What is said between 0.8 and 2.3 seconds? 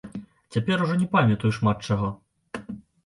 ужо не памятаю шмат чаго.